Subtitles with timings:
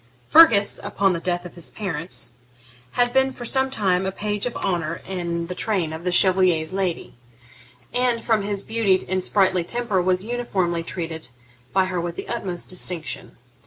[0.27, 2.31] Fergus, upon the death of his parents,
[2.93, 6.73] had been for some time a page of honour in the train of the Chevalier's
[6.73, 7.13] lady,
[7.93, 11.27] and, from his beauty and sprightly temper, was uniformly treated
[11.71, 13.37] by her with the utmost distinction.